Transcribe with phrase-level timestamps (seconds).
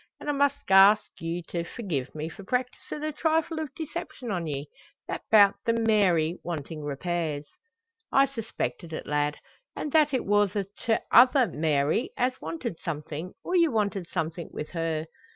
[0.19, 4.47] An' I must ask you to forgie me for practisin' a trifle o' deception on
[4.47, 4.67] ye
[5.07, 7.45] that 'bout the Mary wantin' repairs."
[8.11, 9.37] "I suspected it, lad;
[9.75, 10.65] an' that it wor the
[11.11, 15.05] tother Mary as wanted something, or you wanted something wi' her.